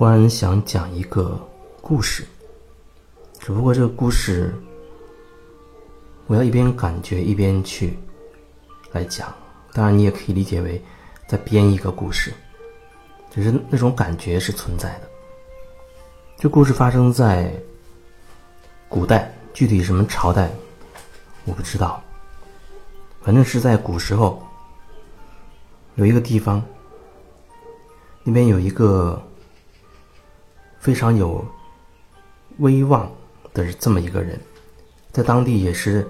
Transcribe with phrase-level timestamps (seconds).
[0.00, 1.38] 忽然想讲一个
[1.82, 2.24] 故事，
[3.38, 4.50] 只不过这个故事
[6.26, 7.98] 我要一边感觉一边去
[8.92, 9.30] 来讲。
[9.74, 10.82] 当然，你也可以理解为
[11.28, 12.32] 在编一个故事，
[13.30, 15.02] 只是那种感觉是存在的。
[16.38, 17.52] 这故事发生在
[18.88, 20.50] 古代，具体什么朝代
[21.44, 22.02] 我不知道，
[23.20, 24.42] 反正是在古时候，
[25.96, 26.64] 有一个地方，
[28.24, 29.22] 那边有一个
[30.80, 31.44] 非常有
[32.58, 33.10] 威望
[33.54, 34.40] 的这么一个人，
[35.12, 36.06] 在当地也是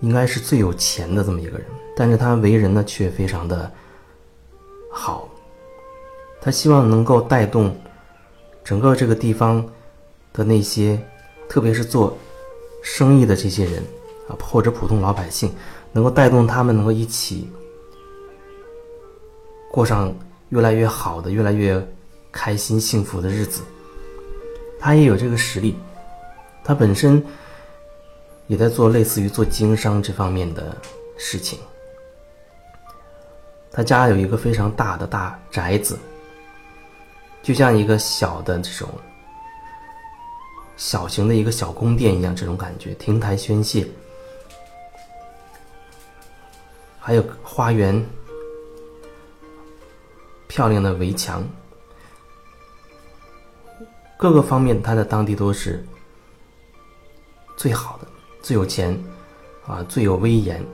[0.00, 1.66] 应该是最有钱的这么一个人。
[1.96, 3.72] 但是他为人呢却非常的
[4.92, 5.28] 好，
[6.40, 7.74] 他希望能够带动
[8.62, 9.66] 整个这个地方
[10.32, 11.00] 的那些，
[11.48, 12.18] 特别是做
[12.82, 13.82] 生意的这些人
[14.28, 15.54] 啊，或者普通老百姓，
[15.92, 17.48] 能够带动他们能够一起
[19.70, 20.14] 过上
[20.50, 21.82] 越来越好的、越来越
[22.30, 23.62] 开心幸福的日子。
[24.78, 25.76] 他也有这个实力，
[26.62, 27.24] 他本身
[28.46, 30.76] 也在做类似于做经商这方面的
[31.16, 31.58] 事情。
[33.72, 35.98] 他家有一个非常大的大宅子，
[37.42, 38.88] 就像一个小的这种
[40.76, 43.86] 小型的一个小宫殿一样，这种感觉，亭台轩榭，
[46.98, 48.02] 还有花园，
[50.46, 51.46] 漂亮的围墙，
[54.16, 55.84] 各个方面，他在当地都是
[57.56, 58.06] 最好的，
[58.40, 58.98] 最有钱，
[59.66, 60.64] 啊，最有威严。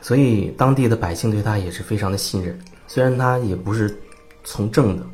[0.00, 2.58] 所以当地的百姓对他也是非常的信任，
[2.88, 3.96] 虽然他也不是
[4.42, 5.06] 从政的，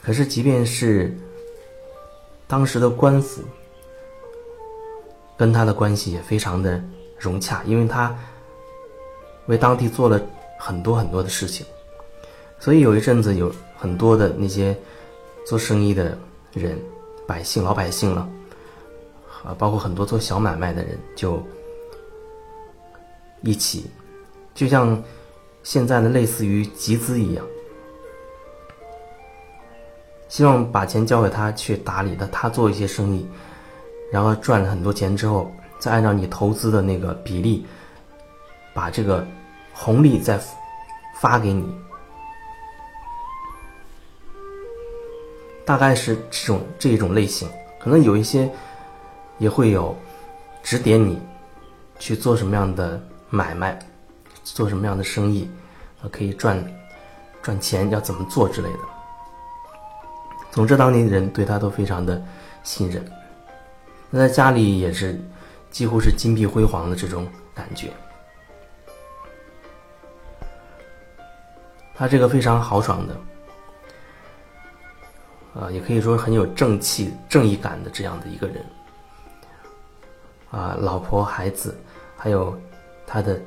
[0.00, 1.14] 可是即便是
[2.46, 3.42] 当时的官府
[5.36, 6.82] 跟他的关系也非常的
[7.18, 8.16] 融洽，因为他
[9.48, 10.18] 为当地做了
[10.58, 11.66] 很多很多的事情，
[12.58, 14.76] 所以有一阵子有很多的那些
[15.46, 16.18] 做生意的
[16.52, 16.78] 人、
[17.26, 18.28] 百姓、老百姓了，
[19.44, 21.42] 啊，包括很多做小买卖的人就。
[23.42, 23.88] 一起，
[24.52, 25.00] 就像
[25.62, 27.46] 现在的类似于集资一样，
[30.28, 33.24] 希望把钱交给他去打理的，他做一些生意，
[34.10, 37.64] 然后赚了很多钱之后，再按照你投资的那个比例，
[38.74, 39.24] 把这个
[39.72, 40.36] 红利再
[41.20, 41.72] 发给你，
[45.68, 47.46] 大概是这种这一种类型，
[47.78, 48.50] 可能有一些
[49.36, 49.94] 也会有
[50.62, 51.20] 指点你
[51.98, 52.98] 去做什么样的。
[53.30, 53.78] 买卖，
[54.42, 55.46] 做什么样的生意，
[56.00, 56.64] 啊，可以赚
[57.42, 58.78] 赚钱，要怎么做之类的。
[60.50, 62.24] 总之，当地人对他都非常的
[62.62, 63.04] 信任。
[64.08, 65.20] 那在家里也是
[65.70, 67.92] 几乎是金碧辉煌的这种感觉。
[71.94, 73.14] 他这个非常豪爽的，
[75.54, 78.64] 啊，也可以说很有正气、正义感的这样的一个人。
[80.50, 81.76] 啊，老婆、孩子，
[82.16, 82.58] 还有。
[83.10, 83.40] 他的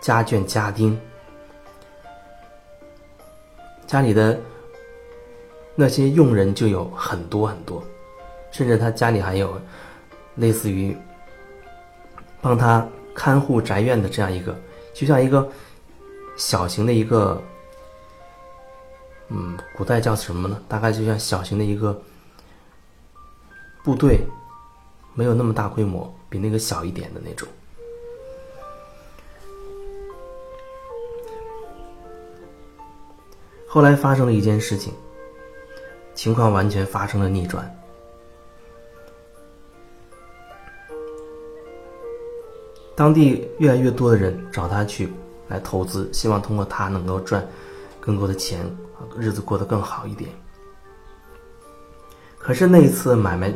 [0.00, 0.96] 家眷家丁，
[3.88, 4.38] 家里的
[5.74, 7.82] 那些佣人就有很多很多，
[8.52, 9.60] 甚至他家里还有
[10.36, 10.96] 类似于
[12.40, 12.86] 帮他
[13.16, 14.56] 看护宅院的这样一个，
[14.92, 15.44] 就像一个
[16.36, 17.42] 小型的一个，
[19.28, 20.60] 嗯，古代叫什么呢？
[20.68, 22.00] 大概就像小型的一个
[23.82, 24.20] 部队，
[25.14, 27.48] 没有那么大规模，比那个小一点的那种。
[33.66, 34.92] 后来发生了一件事情，
[36.14, 37.68] 情况完全发生了逆转。
[42.94, 45.12] 当地越来越多的人找他去
[45.48, 47.44] 来投资，希望通过他能够赚
[48.04, 48.60] 更多的钱，
[49.18, 50.28] 日子过得更好一点。
[52.36, 53.50] 可是那一次买卖，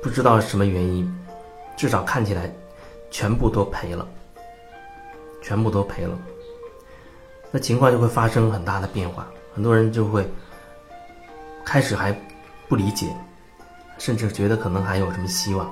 [0.00, 1.12] 不知道什么原因，
[1.76, 2.54] 至少看起来
[3.10, 4.06] 全部都赔了，
[5.40, 6.16] 全部都赔了。
[7.50, 9.26] 那情况就会发生很大的变化。
[9.52, 10.30] 很多人就会
[11.64, 12.16] 开始还
[12.68, 13.12] 不理解，
[13.98, 15.68] 甚至觉得可能还有什么希望。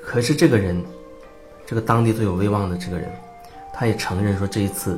[0.00, 0.80] 可是这个人，
[1.66, 3.10] 这个当地最有威望的这个人，
[3.74, 4.96] 他也承认说这一次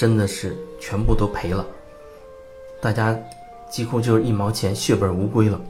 [0.00, 1.66] 真的是全部都赔了，
[2.80, 3.14] 大家
[3.68, 5.60] 几乎就是一毛钱血本无归了。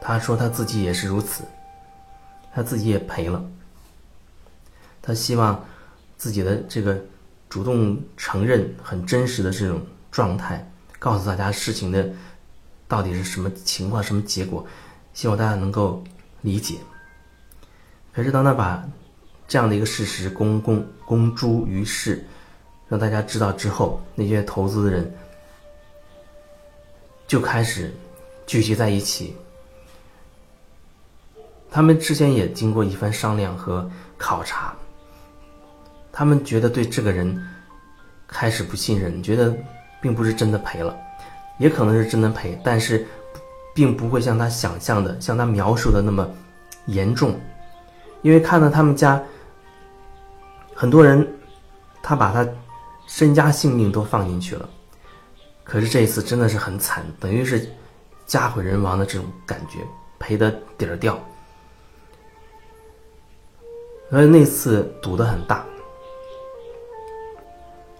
[0.00, 1.44] 他说他自己也是如此，
[2.52, 3.40] 他自己也赔了。
[5.00, 5.64] 他希望
[6.16, 7.00] 自己的这个
[7.48, 9.80] 主动承认很真实的这种。
[10.10, 10.68] 状态
[10.98, 12.10] 告诉大家事情的
[12.88, 14.66] 到底是什么情况、什么结果，
[15.14, 16.02] 希望大家能够
[16.40, 16.78] 理解。
[18.12, 18.84] 可是当他把
[19.46, 22.24] 这样的一个事实公公公诸于世，
[22.90, 25.10] 让大家知道之后，那些投资的人
[27.26, 27.94] 就开始
[28.46, 29.36] 聚集在一起。
[31.70, 33.88] 他们之前也经过一番商量和
[34.18, 34.74] 考察，
[36.10, 37.40] 他们觉得对这个人
[38.26, 39.56] 开始不信任，觉得
[40.02, 40.98] 并不是真的赔了，
[41.60, 43.06] 也可能是真的赔，但是
[43.72, 46.28] 并不会像他想象的、像他描述的那么
[46.86, 47.38] 严重，
[48.22, 49.22] 因为看到他们家
[50.74, 51.24] 很多人，
[52.02, 52.44] 他把他
[53.10, 54.68] 身家性命都放进去了，
[55.64, 57.68] 可是这一次真的是很惨，等于是
[58.24, 59.80] 家毁人亡的这种感觉，
[60.20, 60.48] 赔的
[60.78, 61.18] 底儿掉。
[64.12, 65.66] 而那次赌的很大，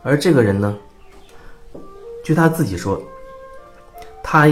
[0.04, 0.78] 而这个人呢，
[2.24, 3.02] 据他自己说，
[4.22, 4.46] 他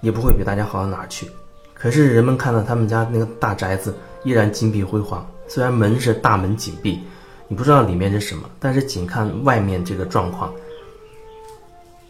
[0.00, 1.28] 也不会比大家好到哪儿去。
[1.74, 3.92] 可是人们看到他们家那个大宅子
[4.22, 7.02] 依然金碧辉煌，虽然门是大门紧闭，
[7.48, 10.52] 你不知道里面是什么，但是仅看外面这个状况，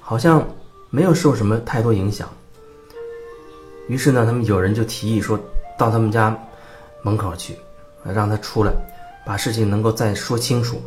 [0.00, 0.46] 好像
[0.90, 2.28] 没有受什么太多影响。
[3.88, 5.38] 于是呢，他们有人就提议说，
[5.78, 6.36] 到他们家
[7.02, 7.56] 门口去。
[8.14, 8.72] 让他出来，
[9.24, 10.80] 把事情能够再说清楚，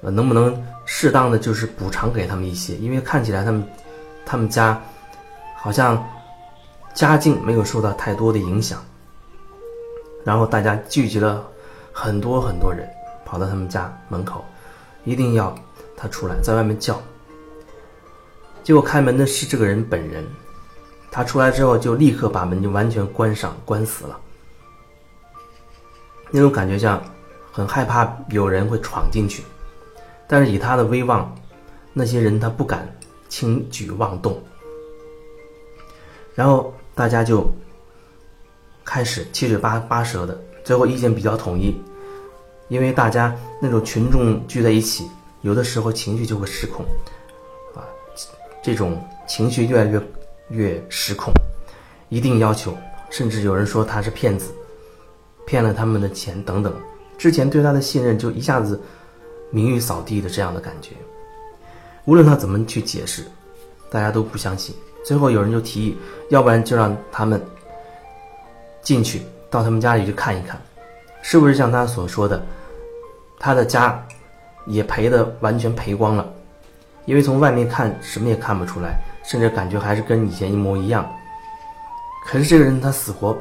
[0.00, 2.74] 呃，能不能适当的就是补偿给他们一些？
[2.76, 3.68] 因为看起来他们，
[4.24, 4.82] 他们家
[5.54, 6.02] 好像
[6.94, 8.82] 家境没有受到太多的影响。
[10.24, 11.46] 然后大家聚集了
[11.92, 12.88] 很多很多人，
[13.34, 14.44] 跑到他们家门口，
[15.02, 15.52] 一定要
[15.96, 17.02] 他出来，在外面叫。
[18.62, 20.24] 结果开门的是这个人本人，
[21.10, 24.16] 他出来之后就立刻把门就完全关上，关死了。
[26.30, 27.02] 那种感觉像
[27.50, 29.42] 很害怕有人会闯进去，
[30.28, 31.34] 但是以他的威望，
[31.92, 32.88] 那些人他不敢
[33.28, 34.40] 轻举妄动。
[36.36, 37.50] 然后大家就
[38.84, 41.76] 开始七嘴八八舌的，最后意见比较统一，
[42.68, 45.08] 因为大家那种群众聚在一起，
[45.42, 46.84] 有的时候情绪就会失控，
[47.74, 47.84] 啊，
[48.62, 50.02] 这种情绪越来越
[50.50, 51.32] 越失控，
[52.08, 52.76] 一定要求，
[53.10, 54.52] 甚至有人说他是骗子。
[55.46, 56.72] 骗了他们的钱等等，
[57.18, 58.80] 之前对他的信任就一下子
[59.50, 60.92] 名誉扫地的这样的感觉。
[62.06, 63.26] 无论他怎么去解释，
[63.90, 64.74] 大家都不相信。
[65.04, 65.98] 最后有人就提议，
[66.30, 67.38] 要不然就让他们
[68.80, 69.20] 进去
[69.50, 70.58] 到他们家里去看一看，
[71.26, 72.44] 是不是像他所说的，
[73.40, 73.98] 他的家
[74.66, 76.30] 也赔的完全赔光了，
[77.06, 81.10] 因为从外面看什么也看不出来，甚至感觉还是跟以前一模一样。
[82.26, 83.36] 可是这个人他死活。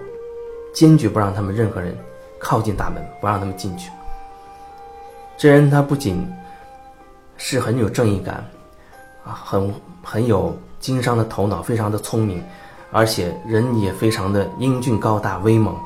[0.74, 1.96] 坚决不让他们任何人
[2.40, 3.92] 靠近大门，不让他们进去。
[5.38, 6.28] 这人他不仅
[7.38, 8.44] 是很有正义感，
[9.24, 9.72] 啊，很
[10.02, 12.44] 很有经商的头脑，非常的聪明，
[12.92, 15.78] 而且人也非常的英俊高大威猛，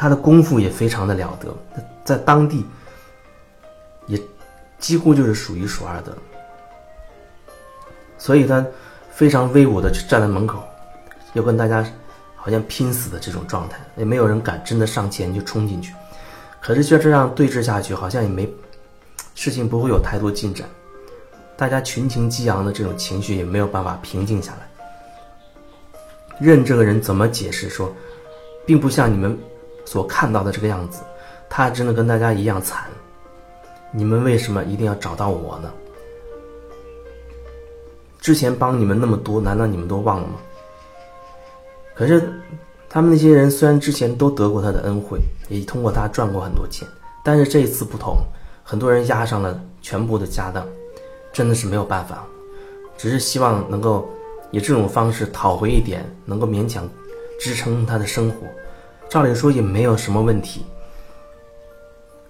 [0.00, 1.54] 他的功夫也非常的了得，
[2.02, 2.64] 在当地
[4.06, 4.18] 也
[4.78, 6.16] 几乎就是数一数二的。
[8.16, 8.64] 所以他
[9.10, 10.64] 非常威武的站在门口，
[11.34, 11.84] 要跟大家。
[12.42, 15.92] 好像拼死的这种状态，也没有人敢真的上前就冲进去。
[16.58, 18.50] 可是就这样对峙下去，好像也没
[19.34, 20.66] 事情不会有太多进展。
[21.54, 24.66] 大家群情激昂的这种情绪也没有办法平静下来。
[26.38, 27.94] 任这个人怎么解释说，
[28.64, 29.38] 并不像你们
[29.90, 31.02] 所看到的这个样子，
[31.48, 32.84] 他真的跟大家一样惨。
[33.90, 35.68] 你们为什么一定要找到我呢？
[38.20, 40.34] 之前帮你们那么多，难道你们都忘了吗？
[41.92, 42.32] 可是，
[42.88, 45.18] 他们那些人虽然之前都得过他的恩惠，
[45.48, 46.86] 也通过他赚过很多钱，
[47.24, 48.18] 但是这一次不同，
[48.62, 50.64] 很多人押上了全部的家当，
[51.32, 52.24] 真的是没有办法，
[52.96, 54.08] 只是希望能够
[54.52, 56.88] 以这种方式讨回一点，能够勉强
[57.40, 58.46] 支撑他的生活。
[59.10, 60.64] 照理说也没有什么问题。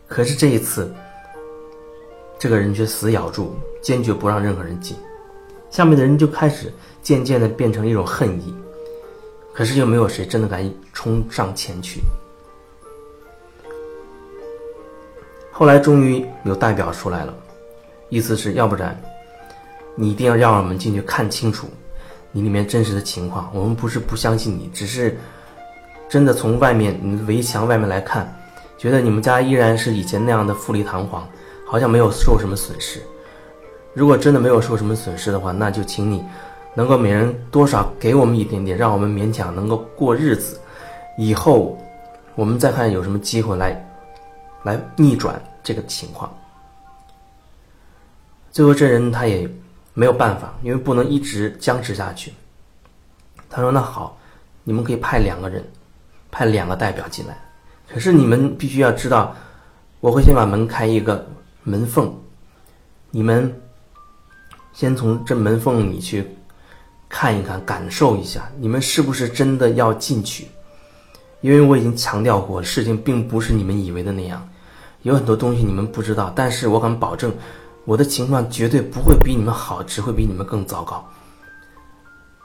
[0.08, 0.90] 可是这一次，
[2.38, 4.96] 这个人却死咬住，坚决不让任何人进，
[5.70, 6.72] 下面的人就开始
[7.02, 8.54] 渐渐的变成一种恨意。
[9.52, 12.00] 可是又没有谁真的敢冲上前去。
[15.52, 17.34] 后来终于有代表出来了，
[18.08, 18.98] 意思是要不然，
[19.94, 21.68] 你一定要让我们进去看清楚
[22.32, 23.50] 你里面真实的情况。
[23.52, 25.18] 我们不是不相信你，只是
[26.10, 26.98] 真的从外面
[27.28, 28.28] 围墙外面来看，
[28.76, 31.26] 觉得你们家依然是以前那样的富丽堂皇，
[31.64, 33.00] 好像没有受什么损失。
[33.94, 36.24] 如果真的没有受什么损失的话，那就请你。
[36.74, 40.60] 能够每人多少给我们一点点，让我们勉强能够过日子。
[41.16, 41.78] 以后
[42.34, 43.88] 我们再看有什么机会来
[44.62, 46.32] 来逆转这个情况。
[48.50, 49.48] 最后这人他也
[49.94, 52.32] 没有办法，因为不能一直僵持下去。
[53.48, 54.16] 他说：“那好，
[54.62, 55.64] 你们可以派两个人，
[56.30, 57.36] 派两个代表进来。
[57.92, 59.34] 可是你们必须要知道，
[60.00, 61.26] 我会先把门开一个
[61.64, 62.12] 门缝，
[63.10, 63.60] 你们
[64.72, 66.24] 先从这门缝里去
[67.08, 70.46] 看一看，感受一下，你们是不是真的要进去？
[71.40, 74.48] 因为我已经强调过，事情并不是你们以为的那样，
[75.02, 77.34] 有很多东西你们不知道，但是我敢保证，
[77.84, 81.04] 我的情况绝对不会比你们好，只会比你们更糟糕。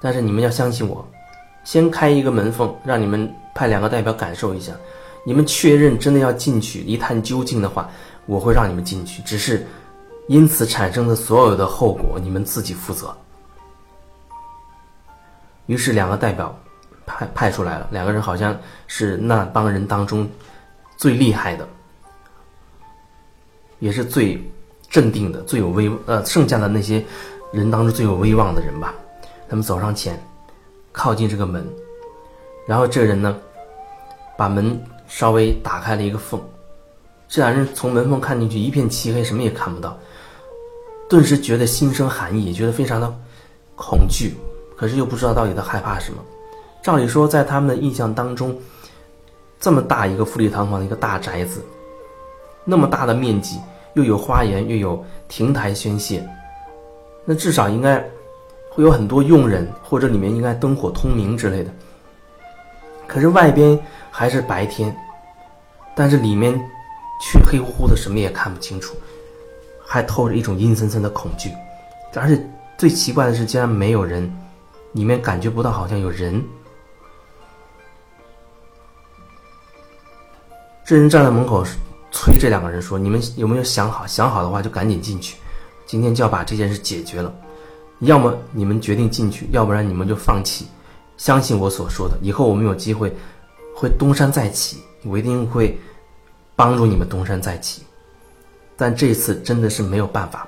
[0.01, 1.07] 但是你们要相信我，
[1.65, 4.71] 先开一个门缝，让你们派两个代表感受一下，
[5.25, 7.89] 你们确认真的要进去一探究竟的话，
[8.25, 9.67] 我会让你们进去，只是
[10.29, 13.13] 因此产生的所有的后果，你们自己负责。
[15.65, 16.57] 于是两个代表。
[17.07, 20.27] 派派出来了，两个人好像是那帮人当中
[20.97, 21.69] 最厉害的，
[23.77, 24.43] 也是最
[24.89, 27.05] 镇定的、最有威呃，剩下的那些
[27.53, 28.91] 人当中最有威望的人吧。
[29.47, 30.19] 他们走上前，
[30.95, 31.67] 靠近这个门，
[32.65, 33.35] 然后这个人呢，
[34.37, 36.39] 把门稍微打开了一个缝。
[37.27, 39.97] 这两人从门缝看进去，一片漆黑，什么也看不到，
[41.09, 43.13] 顿时觉得心生寒意，觉得非常的
[43.75, 44.35] 恐惧，
[44.77, 46.23] 可是又不知道到底在害怕什么。
[46.81, 48.55] 照理说，在他们的印象当中，
[49.59, 51.61] 这么大一个富丽堂皇的一个大宅子，
[52.63, 53.59] 那么大的面积，
[53.95, 56.21] 又有花园，又有亭台轩榭，
[57.25, 58.03] 那至少应该
[58.75, 61.71] 会有很多佣人，或者里面应该灯火通明之类的。
[63.07, 63.79] 可是外边
[64.11, 64.93] 还是白天，
[65.95, 66.53] 但是里面
[67.21, 68.93] 却黑乎乎的，什么也看不清楚，
[69.85, 71.49] 还透着一种阴森森的恐惧。
[72.15, 72.37] 而且
[72.77, 74.29] 最奇怪的是，竟然没有人，
[74.91, 76.43] 里面感觉不到好像有人。
[80.83, 81.63] 这人站在门口，
[82.11, 84.05] 催这两个人说：“你们有没有想好？
[84.05, 85.37] 想好的话就赶紧进去，
[85.85, 87.33] 今天就要把这件事解决了。
[87.99, 90.67] 要么你们决定进去，要不然你们就放弃。
[91.17, 93.13] 相信我所说的，以后我们有机会
[93.75, 95.79] 会东山再起，我一定会
[96.55, 97.83] 帮助你们东山再起。
[98.75, 100.47] 但这次真的是没有办法。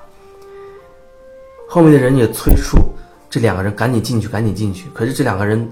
[1.68, 2.78] 后面的人也催促
[3.30, 4.88] 这两个人赶紧进去，赶紧进去。
[4.94, 5.68] 可是这两个人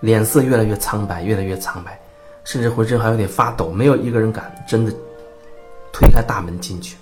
[0.00, 2.00] 脸色越来越苍白，越来越苍白。”
[2.42, 4.92] 甚至浑身还有点发抖，没有一个人敢真的
[5.92, 6.96] 推开大门进去。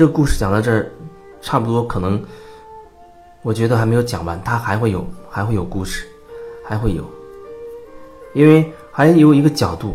[0.00, 0.90] 这个故事讲到这儿，
[1.42, 2.18] 差不多可能，
[3.42, 6.06] 我觉得还没有讲完，他还会有，还会有故事，
[6.66, 7.04] 还会有，
[8.32, 9.92] 因为还有一个角度，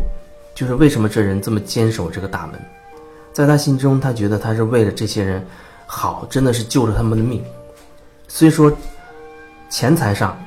[0.54, 2.52] 就是为什么这人这么坚守这个大门，
[3.32, 5.44] 在他心中，他觉得他是为了这些人
[5.88, 7.42] 好，真的是救了他们的命，
[8.28, 8.72] 虽说
[9.68, 10.38] 钱财上。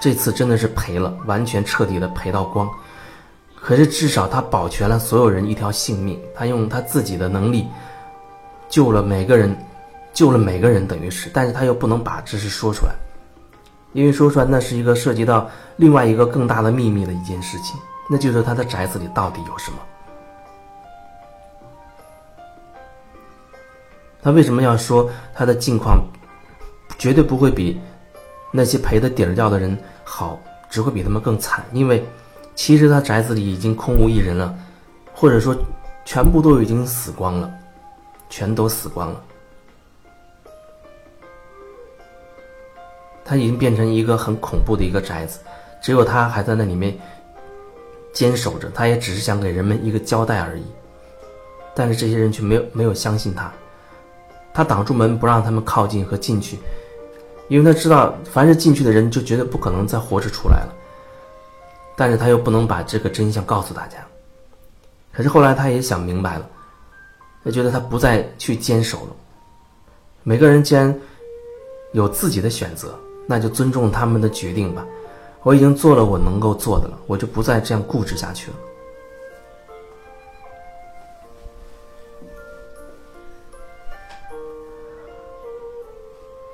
[0.00, 2.70] 这次真的是赔了，完全彻底的赔到光。
[3.60, 7.66] 可是至少他保全了所有人一条性命，他用他自己的能力
[8.70, 9.54] 救了每个人，
[10.14, 11.28] 救了每个人，等于是。
[11.34, 12.94] 但是他又不能把这事说出来，
[13.92, 19.78] 因为说出来那是一个涉及到另外一个更大的秘密的一件事情，那就是他的宅子里到底有什么。
[24.22, 25.98] 他为什么要说他的境况
[26.98, 27.80] 绝对不会比？
[28.52, 32.04] 那些赔的底儿掉的人好，只会比他们更惨，因为
[32.56, 34.52] 其实他宅子里已经空无一人了，
[35.14, 35.56] 或者说
[36.04, 37.48] 全部都已经死光了，
[38.30, 39.22] 全都死光了。
[43.22, 45.40] 他已经变成一个很恐怖的一个宅子，
[45.82, 46.98] 只有他还在那里面
[48.12, 50.64] 坚守着，他也只是想给人们一个交代而已。
[51.74, 53.52] 但是这些人却没有没有相信他，
[54.52, 56.58] 他挡住门不让他们靠近和进去。
[57.48, 60.74] 因为他知道，凡是进去的人就绝对不可能再活着出来了，
[61.96, 63.98] 但是他又不能把这个真相告诉大家。
[65.12, 66.48] 可是后来他也想明白了，
[67.44, 69.16] 他觉得他不再去坚守了。
[70.22, 70.94] 每个人既然
[71.92, 74.86] 有自己的选择，那就尊重他们的决定吧。
[75.42, 78.56] 我已经做了我能够做的了，我就不再这样固执下去了。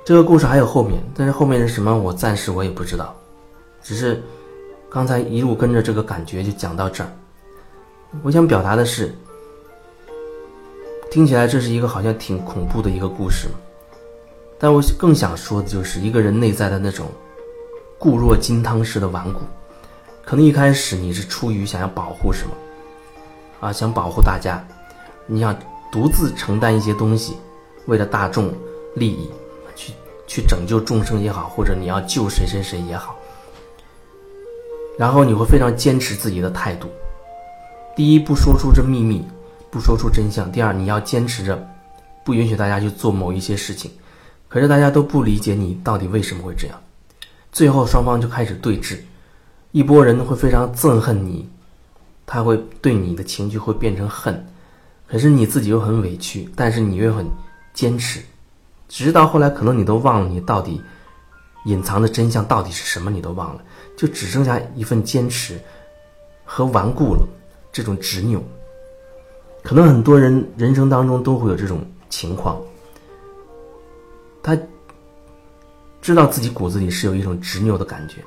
[0.05, 3.13] 这个故事还有后面，但是后面是什么，我暂时我也不知道。
[3.83, 4.23] 只是
[4.89, 7.11] 刚才一路跟着这个感觉就讲到这儿。
[8.23, 9.13] 我想表达的是，
[11.17, 13.47] 听起来这是一个好像挺恐怖的一个故事，
[14.59, 17.07] 但我更想说的就是一个人内在的那种
[17.97, 19.39] 固若金汤似的顽固。
[20.23, 22.51] 可能一开始你是出于想要保护什么，
[23.61, 24.63] 啊，想保护大家，
[25.25, 25.57] 你想
[25.91, 27.35] 独自承担一些东西，
[27.87, 28.53] 为了大众
[28.93, 29.27] 利益。
[29.75, 29.93] 去
[30.27, 33.15] 去拯救众生也好，或者你要救谁谁谁也好，
[34.99, 36.87] 然后你会非常坚持自己的态度。
[37.95, 39.25] 第一，不说出这秘密，
[39.69, 41.67] 不说出真相；第二，你要坚持着，
[42.23, 43.91] 不允许大家去做某一些事情。
[44.47, 46.81] 可是大家都不理解你到底为什么会这样，
[47.51, 48.97] 最后双方就开始对峙，
[49.71, 51.49] 一波人会非常憎恨你，
[52.25, 54.45] 他会对你的情绪会变成恨，
[55.05, 57.25] 可是你自己又很委屈，但是你又很
[57.73, 58.21] 坚持，
[58.87, 60.81] 直到后来可能你都忘了你到底
[61.65, 63.61] 隐藏的真相到底是什么，你都忘了，
[63.97, 65.59] 就只剩下一份坚持
[66.45, 67.27] 和顽固了，
[67.73, 68.41] 这种执拗。
[69.67, 72.57] 可能很多人人生当中都会有这种情况，
[74.41, 74.57] 他
[76.01, 78.23] 知道自己骨子里是有一种执拗的感觉，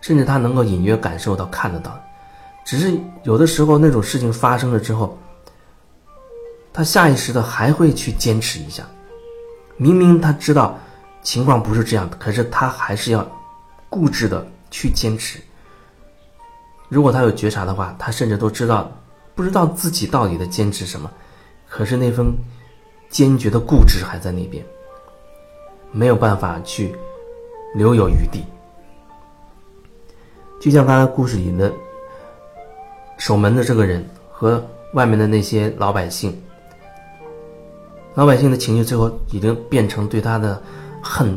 [0.00, 2.00] 甚至他能够隐约感受到、看得到，
[2.64, 5.18] 只是有的时候那种事情发生了之后，
[6.72, 8.86] 他下意识的还会去坚持一下，
[9.76, 10.78] 明明他知道
[11.20, 13.28] 情况不是这样的，可是他还是要
[13.90, 15.40] 固执的去坚持。
[16.88, 18.88] 如果他有觉察的话，他甚至都知道。
[19.34, 21.10] 不知道自己到底在坚持什么，
[21.68, 22.32] 可是那份
[23.08, 24.64] 坚决的固执还在那边，
[25.90, 26.94] 没有办法去
[27.74, 28.44] 留有余地。
[30.60, 31.72] 就像刚才故事里的
[33.18, 36.40] 守门的这个人和外面的那些老百姓，
[38.14, 40.62] 老百姓的情绪最后已经变成对他的
[41.02, 41.36] 恨，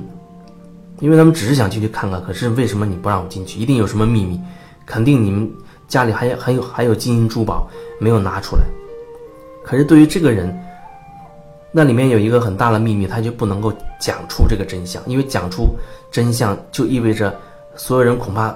[0.99, 3.59] 因为他们只是想进去看看，可是为什么你不让我进去？
[3.59, 4.39] 一定有什么秘密，
[4.85, 5.51] 肯定你们。
[5.87, 7.65] 家里还有还有还有金银珠宝
[7.99, 8.63] 没有拿出来，
[9.63, 10.53] 可是对于这个人，
[11.71, 15.75] 那里面有一个很大的秘密，他就不能够讲出这个真相，因为讲出
[16.11, 17.33] 真相就意味着
[17.75, 18.53] 所有人恐怕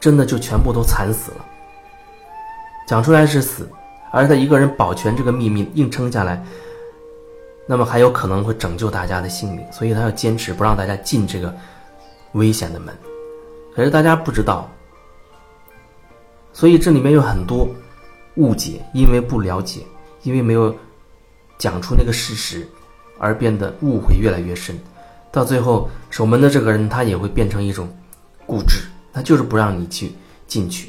[0.00, 1.44] 真的就全部都惨死了。
[2.88, 3.68] 讲出来是死，
[4.10, 6.42] 而他一个人保全这个秘密硬撑下来，
[7.66, 11.54] 那么还有可能会拯救大家的性命，所以他要坚持不让大家进这个
[12.32, 12.94] 危险的门。
[13.74, 14.70] 可是大家不知道。
[16.56, 17.68] 所以这里面有很多
[18.36, 19.82] 误解，因为不了解，
[20.22, 20.74] 因为没有
[21.58, 22.66] 讲出那个事实，
[23.18, 24.74] 而变得误会越来越深。
[25.30, 27.86] 到最后，守门的这个人他也会变成一种
[28.46, 28.80] 固执，
[29.12, 30.14] 他就是不让你去
[30.46, 30.88] 进去。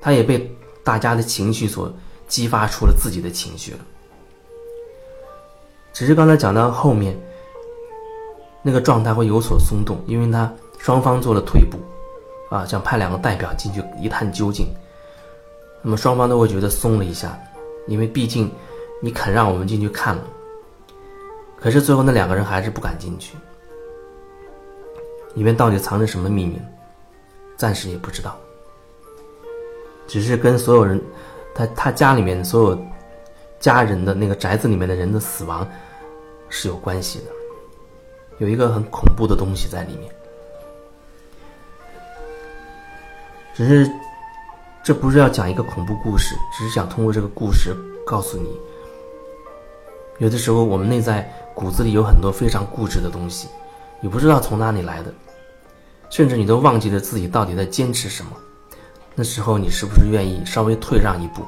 [0.00, 0.48] 他也被
[0.84, 1.92] 大家的情绪所
[2.28, 3.78] 激发出了自己的情绪了。
[5.92, 7.18] 只是刚才讲到后面，
[8.62, 11.78] 那个状态会有所松动，因为他双方做了退步。
[12.50, 14.66] 啊，想派两个代表进去一探究竟，
[15.82, 17.38] 那么双方都会觉得松了一下，
[17.88, 18.50] 因为毕竟
[19.02, 20.22] 你肯让我们进去看了，
[21.56, 23.36] 可是最后那两个人还是不敢进去，
[25.34, 26.60] 里面到底藏着什么秘密，
[27.56, 28.38] 暂时也不知道，
[30.06, 31.00] 只是跟所有人，
[31.54, 32.78] 他他家里面所有
[33.58, 35.66] 家人的那个宅子里面的人的死亡
[36.48, 37.24] 是有关系的，
[38.38, 40.14] 有一个很恐怖的东西在里面。
[43.54, 43.88] 只是，
[44.82, 47.72] 这不是要讲一个恐怖故事，只是想通过这个故事
[48.04, 48.48] 告诉你，
[50.18, 53.46] 有的时候我们内在骨子里有很多非常固执的东西，
[54.00, 55.14] 你不知道从哪里来的，
[56.10, 58.32] 甚至你都忘记了自己到底在坚持什么。
[59.14, 61.44] 那时候你是不是愿意稍微退让一步，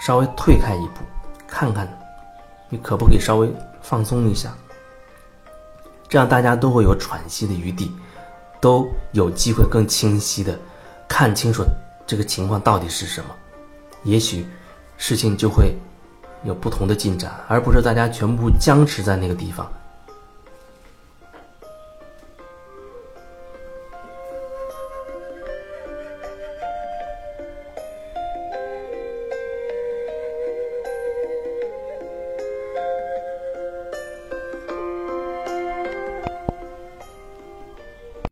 [0.00, 1.04] 稍微退开一步，
[1.46, 1.88] 看看，
[2.68, 3.48] 你可不可以稍微
[3.80, 4.52] 放松一下？
[6.08, 7.92] 这样大家都会有喘息的余地。
[8.60, 10.58] 都有机会更清晰的
[11.08, 11.64] 看清楚
[12.06, 13.30] 这个情况到底是什么，
[14.04, 14.46] 也许
[14.96, 15.74] 事情就会
[16.44, 19.70] 有不同的进展，而不是大家全部僵持在那个地方。